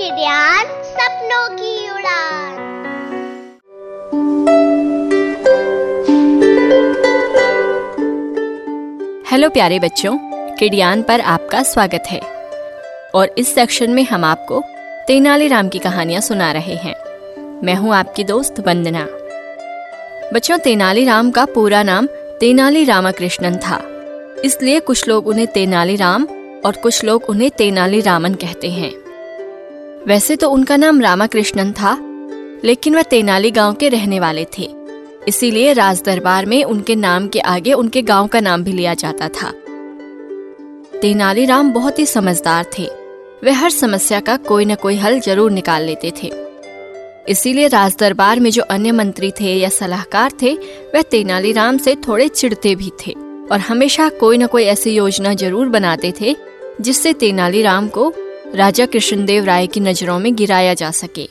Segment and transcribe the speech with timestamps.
[0.00, 2.54] किरियान सपनों की उड़ान।
[9.30, 10.18] हेलो प्यारे बच्चों
[10.56, 12.20] किडियान पर आपका स्वागत है।
[13.14, 14.62] और इस सेक्शन में हम आपको
[15.06, 16.94] तेनालीराम की कहानियाँ सुना रहे हैं।
[17.64, 19.06] मैं हूँ आपकी दोस्त वंदना।
[20.34, 22.06] बच्चों तेनालीराम का पूरा नाम
[22.40, 23.82] तेनाली रामाकृष्णन था।
[24.44, 26.26] इसलिए कुछ लोग उन्हें तेनालीराम
[26.66, 28.99] और कुछ लोग उन्हें तेनाली रामन कहते हैं।
[30.06, 31.92] वैसे तो उनका नाम रामाकृष्णन था,
[32.64, 34.68] लेकिन वह तेनाली गाँव के रहने वाले थे।
[35.28, 39.28] इसीलिए राज दरबार में उनके नाम के आगे उनके गाँव का नाम भी लिया जाता
[39.28, 39.50] था।
[41.00, 42.88] तेनालीराम बहुत ही समझदार थे।
[43.44, 46.30] वे हर समस्या का कोई न कोई हल ज़रूर निकाल लेते थे।
[47.28, 50.54] इसीलिए राज दरबार में जो अन्य मंत्री थे या सलाहकार थे,
[50.94, 53.12] वह तेनालीराम से थोड़े चिढ़ते भी थे
[53.52, 56.34] और हमेशा कोई न कोई ऐसी योजना ज़रूर बनाते थे,
[56.80, 58.12] जिससे तेनालीराम को
[58.54, 61.28] राजा कृष्णदेव राय की नज़रों में गिराया जा सके।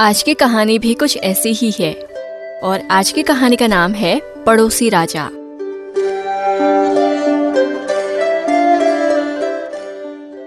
[0.00, 1.92] आज की कहानी भी कुछ ऐसी ही है।
[2.62, 5.30] और आज की कहानी का नाम है पड़ोसी राजा।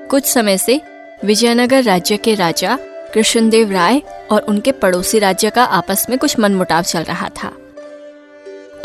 [0.07, 0.81] कुछ समय से
[1.25, 2.77] विजयनगर राज्य के राजा
[3.13, 7.53] कृष्णदेव राय और उनके पड़ोसी राज्य का आपस में कुछ मनमुटाव चल रहा था।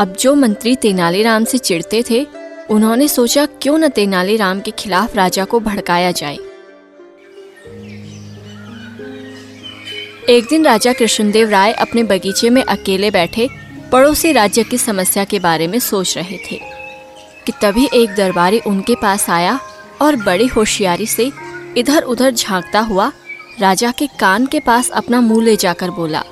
[0.00, 2.26] अब जो मंत्री तेनालीराम से चिढ़ते थे,
[2.70, 6.38] उन्होंने सोचा क्यों न तेनालीराम के खिलाफ राजा को भड़काया जाए।
[10.28, 13.48] एक दिन राजा कृष्णदेव राय अपने बगीचे में अकेले बैठे
[13.92, 16.60] पड़ोसी राज्य की समस्या के बारे में सोच रहे थे
[17.46, 19.58] कि तभी एक दरबारी उनके पास आया
[20.02, 21.30] और बड़ी होशियारी से
[21.76, 23.10] इधर उधर झांकता हुआ
[23.60, 26.22] राजा के कान के पास अपना मुँह ले जाकर बोला,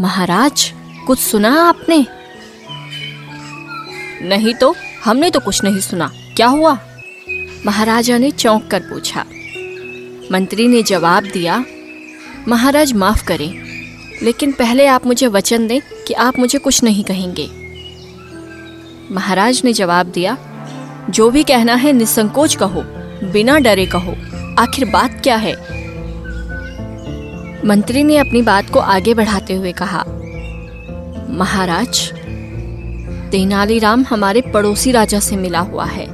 [0.00, 0.72] महाराज,
[1.06, 2.06] कुछ सुना आपने?
[4.28, 6.78] नहीं तो हमने तो कुछ नहीं सुना। क्या हुआ?
[7.66, 9.24] महाराजा ने चौंक कर पूछा।
[10.32, 11.64] मंत्री ने जवाब दिया
[12.48, 13.62] महाराज, माफ़ करें।
[14.22, 17.48] लेकिन पहले आप मुझे वचन दें कि आप मुझे कुछ नहीं कहेंगे।
[19.14, 20.38] महाराज ने जवाब दिया,
[21.10, 22.82] जो भी कहना है निसंकोच कहो,
[23.32, 24.16] बिना डरे कहो।
[24.58, 25.52] आखिर बात क्या है?
[27.64, 30.04] मंत्री ने अपनी बात को आगे बढ़ाते हुए कहा,
[31.30, 32.12] महाराज,
[33.30, 36.06] तेनालीराम हमारे पड़ोसी राजा से मिला हुआ है।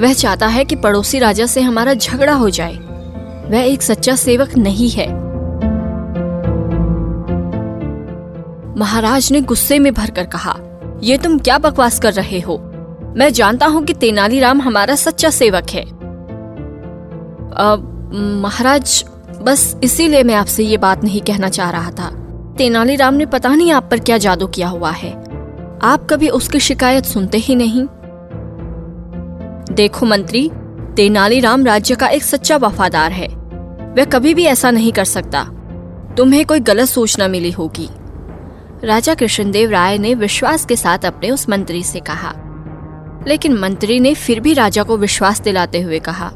[0.00, 2.74] वह चाहता है कि पड़ोसी राजा से हमारा झगड़ा हो जाए।
[3.50, 5.25] वह एक सच्चा सेवक नहीं है।
[8.76, 10.54] महाराज ने गुस्से में भरकर कहा,
[11.02, 12.56] ये तुम क्या बकवास कर रहे हो?
[13.16, 15.84] मैं जानता हूँ कि तेनालीराम हमारा सच्चा सेवक है।
[18.40, 19.04] महाराज,
[19.42, 22.10] बस इसीलिए मैं आपसे ये बात नहीं कहना चाह रहा था।
[22.58, 25.12] तेनालीराम ने पता नहीं आप पर क्या जादू किया हुआ है।
[25.82, 27.86] आप कभी उसकी शिकायत सुनते ही नहीं?
[29.74, 30.50] देखो मंत्री
[30.96, 33.28] तेनालीराम राज्य का एक सच्चा वफादार है।
[33.96, 35.44] वह कभी भी ऐसा नहीं कर सकता।
[36.16, 37.88] तुम्हें कोई गलत सूचना मिली होगी।
[38.86, 42.32] राजा कृष्णदेव राय ने विश्वास के साथ अपने उस मंत्री से कहा।
[43.26, 46.30] लेकिन मंत्री ने फिर भी राजा को विश्वास दिलाते हुए कहा,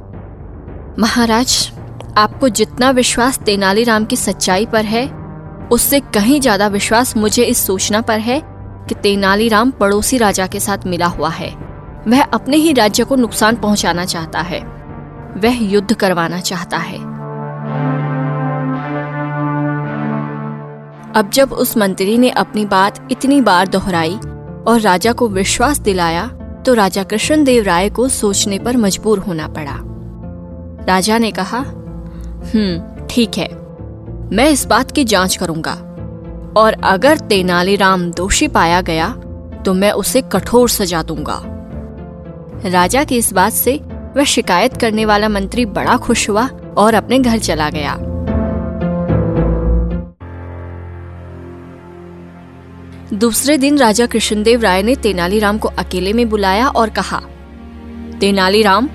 [0.98, 1.72] महाराज,
[2.18, 5.06] आपको जितना विश्वास तेनालीराम की सच्चाई पर है,
[5.68, 8.40] उससे कहीं ज़्यादा विश्वास मुझे इस सूचना पर है
[8.88, 11.50] कि तेनालीराम पड़ोसी राजा के साथ मिला हुआ है।
[12.08, 14.60] वह अपने ही राज्य को नुकसान पहुंचाना चाहता है।
[15.36, 17.09] वह युद्ध करवाना चाहता है।
[21.16, 24.14] अब जब उस मंत्री ने अपनी बात इतनी बार दोहराई
[24.66, 26.26] और राजा को विश्वास दिलाया
[26.66, 29.76] तो राजा कृष्णदेव राय को सोचने पर मजबूर होना पड़ा।
[30.86, 33.48] राजा ने कहा हम्म ठीक है,
[34.32, 35.72] मैं इस बात की जाँच करूँगा।
[36.56, 39.08] और अगर तेनालीराम दोषी पाया गया
[39.64, 41.40] तो मैं उसे कठोर सजा दूँगा।
[42.70, 43.76] राजा की इस बात से
[44.16, 47.96] वह शिकायत करने वाला मंत्री बड़ा खुश हुआ और अपने घर चला गया।
[53.12, 57.20] दूसरे दिन राजा कृष्णदेव राय ने तेनालीराम को अकेले में बुलाया और कहा,
[58.20, 58.88] तेनालीराम,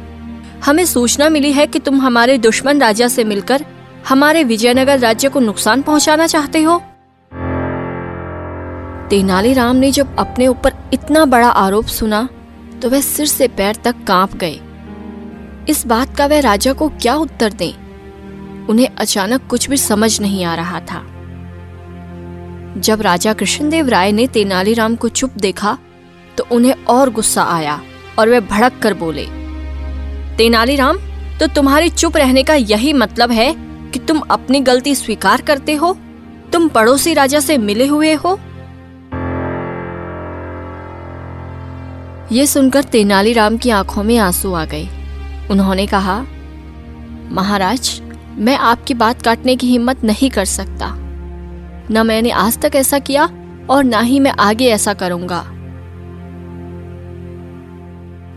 [0.65, 3.65] हमें सूचना मिली है कि तुम हमारे दुश्मन राजा से मिलकर
[4.09, 6.77] हमारे विजयनगर राज्य को नुकसान पहुंचाना चाहते हो?
[9.09, 12.29] तेनालीराम ने जब अपने ऊपर इतना बड़ा आरोप सुना
[12.81, 14.59] तो वह सिर से पैर तक काँप गए।
[15.69, 17.73] इस बात का वह राजा को क्या उत्तर दें?
[18.67, 21.14] उन्हें अचानक कुछ भी समझ नहीं आ रहा था।
[22.77, 25.77] जब राजा कृष्णदेव राय ने तेनालीराम को चुप देखा
[26.37, 27.79] तो उन्हें और गुस्सा आया
[28.19, 29.25] और वे भड़क कर बोले,
[30.37, 30.97] तेनालीराम
[31.39, 33.53] तो तुम्हारी चुप रहने का यही मतलब है
[33.91, 35.95] कि तुम अपनी गलती स्वीकार करते हो?
[36.53, 38.39] तुम पड़ोसी राजा से मिले हुए हो?
[42.31, 44.87] ये सुनकर तेनालीराम की आँखों में आँसू आ गए।
[45.51, 46.19] उन्होंने कहा,
[47.31, 47.99] महाराज,
[48.37, 50.95] मैं आपकी बात काटने की हिम्मत नहीं कर सकता।
[51.91, 53.29] न मैंने आज तक ऐसा किया
[53.69, 55.39] और ना ही मैं आगे ऐसा करूँगा।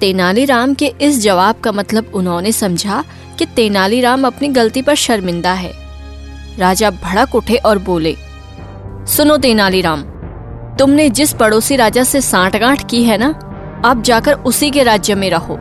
[0.00, 3.04] तेनालीराम के इस जवाब का मतलब उन्होंने समझा
[3.38, 5.72] कि तेनालीराम अपनी गलती पर शर्मिंदा है।
[6.58, 8.16] राजा भड़क उठे और बोले,
[9.06, 10.02] सुनो तेनालीराम,
[10.78, 13.28] तुमने जिस पड़ोसी राजा से सांठगांठ की है ना
[13.84, 15.58] अब जाकर उसी के राज्य में रहो।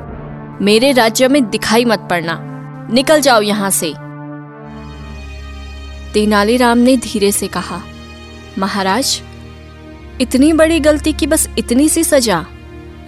[0.62, 2.40] मेरे राज्य में दिखाई मत पड़ना।
[2.94, 3.94] निकल जाओ यहाँ से।
[6.14, 7.82] तेनालीराम ने धीरे से कहा,
[8.58, 9.22] महाराज,
[10.22, 12.46] इतनी बड़ी गलती की बस इतनी सी सजा,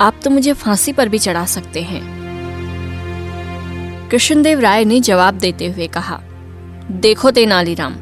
[0.02, 2.02] आप तो मुझे फांसी पर भी चढ़ा सकते हैं।
[4.12, 6.20] कृष्णदेव राय ने जवाब देते हुए कहा,
[6.92, 7.94] देखो तेनालीराम,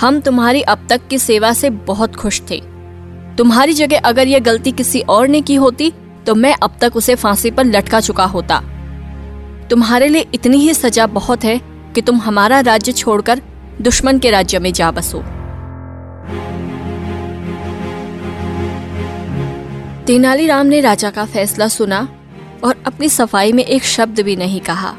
[0.00, 2.60] हम तुम्हारी अब तक की सेवा से बहुत खुश थे।
[3.38, 5.92] तुम्हारी जगह अगर यह गलती किसी और ने की होती
[6.26, 8.60] तो मैं अब तक उसे फांसी पर लटका चुका होता।
[9.70, 11.60] तुम्हारे लिए इतनी ही सजा बहुत है
[11.94, 13.40] कि तुम हमारा राज्य छोड़कर
[13.82, 15.24] दुश्मन के राज्य में जा बसो।
[20.06, 22.08] तेनालीराम ने राजा का फैसला सुना
[22.64, 24.94] और अपनी सफ़ाई में एक शब्द भी नहीं कहा।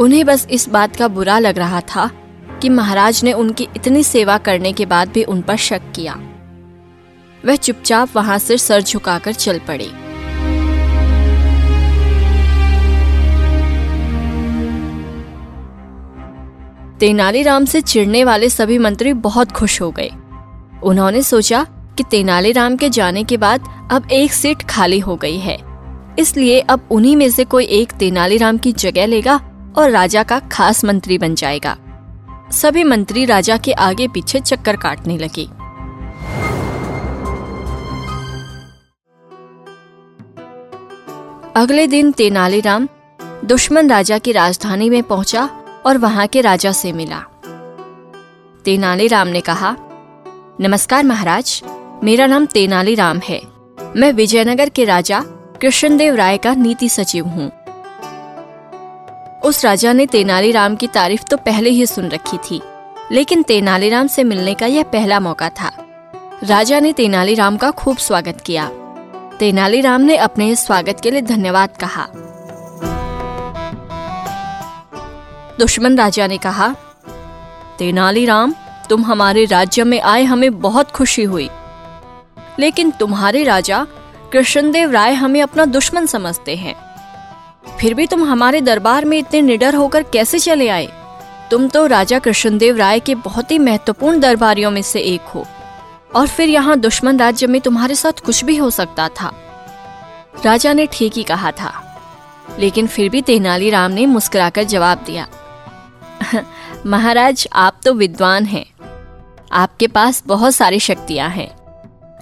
[0.00, 2.10] उन्हें बस इस बात का बुरा लग रहा था
[2.62, 6.20] कि महाराज ने उनकी इतनी सेवा करने के बाद भी उन पर शक किया।
[7.44, 10.13] वह चुपचाप वहाँ से सर झुकाकर चल पड़े।
[17.00, 20.10] तेनालीराम से चिढ़ने वाले सभी मंत्री बहुत खुश हो गए।
[20.82, 25.58] उन्होंने सोचा कि तेनालीराम के जाने के बाद अब एक सीट खाली हो गई है।
[26.18, 29.40] इसलिए अब उन्हीं में से कोई एक तेनालीराम की जगह लेगा
[29.76, 31.76] और राजा का खास मंत्री बन जाएगा।
[32.52, 35.44] सभी मंत्री राजा के आगे पीछे चक्कर काटने लगे।
[41.56, 42.88] अगले दिन तेनालीराम
[43.44, 45.50] दुश्मन राजा की राजधानी में पहुँचा
[45.86, 47.22] और वहाँ के राजा से मिला।
[48.64, 49.76] तेनालीराम ने कहा,
[50.60, 51.62] नमस्कार महाराज,
[52.04, 53.40] मेरा नाम तेनालीराम है।
[53.96, 55.20] मैं विजयनगर के राजा
[55.60, 57.50] कृष्णदेव राय का नीति सचिव हूँ।
[59.40, 62.60] उस राजा ने तेनालीराम की तारीफ़ तो पहले ही सुन रखी थी,
[63.12, 65.72] लेकिन तेनालीराम से मिलने का यह पहला मौका था।
[66.44, 68.70] राजा ने तेनालीराम का खूब स्वागत किया।
[69.38, 72.06] तेनालीराम ने अपने स्वागत के लिए धन्यवाद कहा।
[75.58, 76.74] दुश्मन राजा ने कहा,
[77.78, 78.54] तेनालीराम,
[78.90, 81.50] तुम हमारे राज्य में आए हमें बहुत खुशी हुई।
[82.58, 83.86] लेकिन तुम्हारे राजा
[84.32, 86.74] कृष्णदेव राय हमें अपना दुश्मन समझते हैं।
[87.80, 90.88] फिर भी तुम हमारे दरबार में इतने निडर होकर कैसे चले आए?
[91.50, 95.46] तुम तो राजा कृष्णदेव राय के बहुत ही महत्वपूर्ण दरबारियों में से एक हो।
[96.16, 99.32] और फिर यहाँ दुश्मन राज्य में तुम्हारे साथ कुछ भी हो सकता था।
[100.44, 101.80] राजा ने ठीक ही कहा था।
[102.58, 105.28] लेकिन फिर भी तेनालीराम ने मुस्कुराकर जवाब दिया
[106.86, 108.66] महाराज, आप तो विद्वान हैं।
[109.52, 111.56] आपके पास बहुत सारी शक्तियाँ हैं।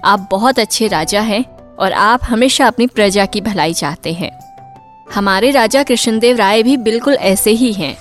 [0.05, 1.45] आप बहुत अच्छे राजा हैं
[1.79, 4.39] और आप हमेशा अपनी प्रजा की भलाई चाहते हैं।
[5.15, 7.97] हमारे राजा कृष्णदेव राय भी बिल्कुल ऐसे ही हैं।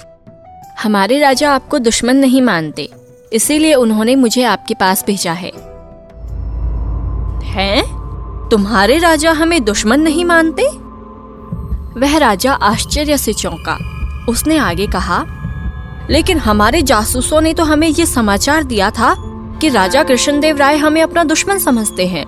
[0.83, 2.91] हमारे राजा आपको दुश्मन नहीं मानते,
[3.33, 5.53] इसीलिए उन्होंने मुझे आपके पास भेजा है।
[7.45, 8.03] हैं?
[8.51, 10.63] तुम्हारे राजा हमें दुश्मन नहीं मानते?
[12.01, 13.79] वह राजा आश्चर्य से चौंका।
[14.29, 15.27] उसने आगे कहा
[16.11, 19.15] लेकिन हमारे जासूसों ने तो हमें ये समाचार दिया था
[19.61, 22.25] कि राजा कृष्णदेव राय हमें अपना दुश्मन समझते हैं।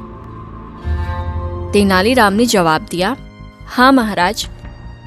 [1.73, 3.17] तेनालीराम ने जवाब दिया
[3.67, 4.47] हाँ महाराज,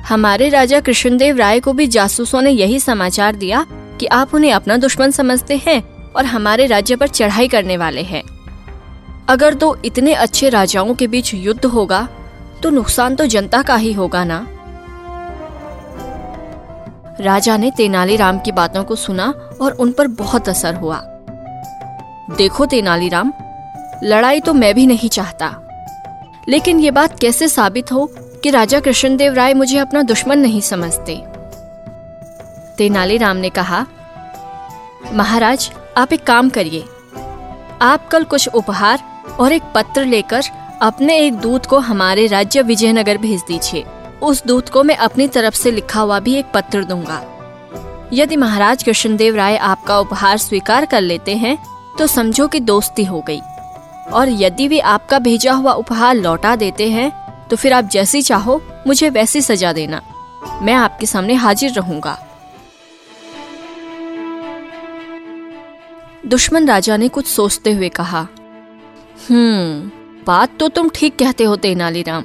[0.07, 3.65] हमारे राजा कृष्णदेव राय को भी जासूसों ने यही समाचार दिया
[3.99, 5.81] कि आप उन्हें अपना दुश्मन समझते हैं
[6.11, 8.23] और हमारे राज्य पर चढ़ाई करने वाले हैं।
[9.29, 12.07] अगर दो इतने अच्छे राजाओं के बीच युद्ध होगा
[12.63, 14.45] तो नुकसान तो जनता का ही होगा ना?
[17.21, 21.01] राजा ने तेनालीराम की बातों को सुना और उन पर बहुत असर हुआ।
[22.37, 23.33] देखो तेनालीराम,
[24.03, 25.55] लड़ाई तो मैं भी नहीं चाहता।
[26.49, 28.11] लेकिन ये बात कैसे साबित हो
[28.43, 31.23] कि राजा कृष्णदेव राय मुझे अपना दुश्मन नहीं समझते?
[32.77, 33.85] तेनालीराम ने कहा,
[35.13, 36.83] महाराज, आप एक काम करिए।
[37.81, 39.03] आप कल कुछ उपहार
[39.39, 40.41] और एक पत्र लेकर
[40.81, 43.85] अपने एक दूत को हमारे राज्य विजयनगर भेज दीजिए।
[44.21, 47.21] उस दूत को मैं अपनी तरफ़ से लिखा हुआ भी एक पत्र दूँगा।
[48.13, 51.57] यदि महाराज कृष्णदेव राय आपका उपहार स्वीकार कर लेते हैं
[51.97, 53.39] तो समझो कि दोस्ती हो गई।
[54.11, 57.11] और यदि वे आपका भेजा हुआ उपहार लौटा देते हैं
[57.49, 60.01] तो फिर आप जैसी चाहो, मुझे वैसी सजा देना।
[60.61, 62.17] मैं आपके सामने हाजिर रहूँगा।
[66.25, 68.27] दुश्मन राजा ने कुछ सोचते हुए कहा
[69.29, 69.91] हम्म
[70.27, 72.23] बात तो तुम ठीक कहते हो तेनालीराम।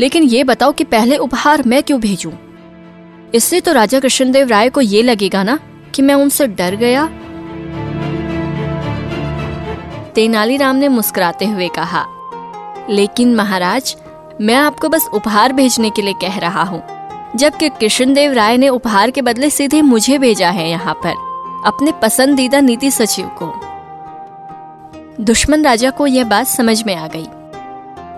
[0.00, 2.32] लेकिन ये बताओ कि पहले उपहार मैं क्यों भेजूं?
[3.34, 5.58] इससे तो राजा कृष्णदेव राय को ये लगेगा ना
[5.94, 7.06] कि मैं उनसे डर गया।
[10.14, 12.04] तेनालीराम ने मुस्कुराते हुए कहा,
[12.90, 13.96] लेकिन महाराज,
[14.40, 16.82] मैं आपको बस उपहार भेजने के लिए कह रहा हूँ।
[17.36, 21.14] जबकि कृष्णदेव राय ने उपहार के बदले सीधे मुझे भेजा है यहाँ पर,
[21.66, 23.52] अपने पसंदीदा नीति सचिव को।
[25.20, 27.26] दुश्मन राजा को यह बात समझ में आ गई।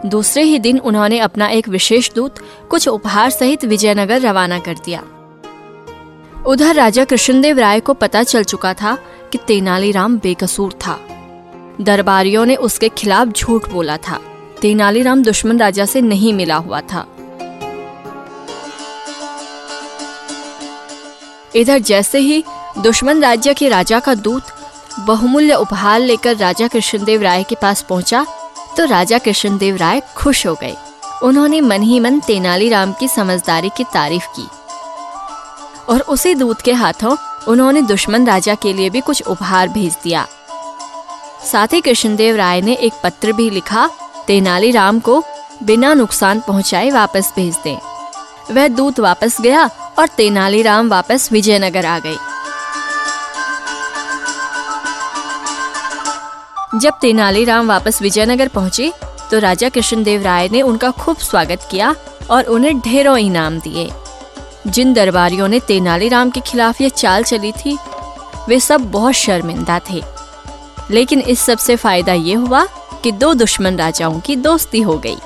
[0.07, 2.35] दूसरे ही दिन उन्होंने अपना एक विशेष दूत,
[2.71, 5.03] कुछ उपहार सहित विजयनगर रवाना कर दिया।
[6.47, 8.99] उधर राजा कृष्णदेव राय को पता चल चुका था
[9.33, 11.01] कि तेनालीराम बेकसूर था।
[11.81, 14.21] दरबारियों ने उसके खिलाफ झूठ बोला था।
[14.61, 17.07] तेनालीराम दुश्मन राजा से नहीं मिला हुआ था।
[21.57, 22.45] इधर जैसे ही
[22.79, 24.43] दुश्मन राज्य के राजा का दूत
[25.01, 28.27] बहुमूल्य उपहार लेकर राजा कृष्णदेव राय के पास पहुँचा
[28.77, 30.77] तो राजा कृष्णदेव राय खुश हो गए।
[31.23, 34.49] उन्होंने मन ही मन तेनालीराम की समझदारी की तारीफ़ की।
[35.89, 37.17] और उसी दूत के हाथों
[37.49, 40.27] उन्होंने दुश्मन राजा के लिए भी कुछ उपहार भेज दिया।
[41.53, 43.91] साथ ही कृष्णदेव राय ने एक पत्र भी लिखा,
[44.27, 45.25] तेनालीराम को
[45.63, 47.79] बिना नुकसान पहुँचाए वापस भेज दें।
[48.51, 52.17] वह दूत वापस गया और तेनालीराम वापस विजयनगर आ गए
[56.77, 58.93] जब तेनालीराम वापस विजयनगर पहुँचे
[59.31, 61.95] तो राजा कृष्णदेव राय ने उनका खूब स्वागत किया
[62.31, 63.91] और उन्हें ढेरों इनाम दिए।
[64.67, 67.77] जिन दरबारियों ने तेनालीराम के खिलाफ ये चाल चली थी,
[68.49, 70.03] वे सब बहुत शर्मिंदा थे।
[70.91, 72.65] लेकिन इस सबसे फ़ायदा ये हुआ
[73.03, 75.17] कि दो दुश्मन राजाओं की दोस्ती हो गई।